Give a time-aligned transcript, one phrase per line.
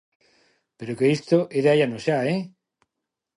[0.77, 2.39] ¡Pero é que isto é de hai anos xa!, ¿eh?